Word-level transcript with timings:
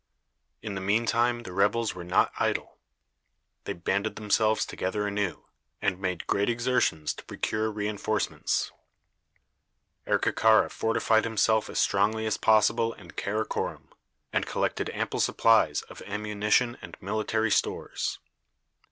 In 0.63 0.73
the 0.73 0.81
mean 0.81 1.05
time 1.05 1.41
the 1.43 1.53
rebels 1.53 1.93
were 1.93 2.03
not 2.03 2.31
idle. 2.39 2.79
They 3.65 3.73
banded 3.73 4.15
themselves 4.15 4.65
together 4.65 5.05
anew, 5.05 5.45
and 5.79 5.99
made 5.99 6.25
great 6.25 6.49
exertions 6.49 7.13
to 7.13 7.23
procure 7.25 7.69
re 7.69 7.87
enforcements. 7.87 8.71
Erkekara 10.07 10.71
fortified 10.71 11.23
himself 11.23 11.69
as 11.69 11.77
strongly 11.77 12.25
as 12.25 12.37
possible 12.37 12.93
in 12.93 13.11
Karakorom, 13.11 13.91
and 14.33 14.47
collected 14.47 14.89
ample 14.89 15.19
supplies 15.19 15.83
of 15.83 16.01
ammunition 16.07 16.79
and 16.81 16.97
military 16.99 17.51
stores. 17.51 18.17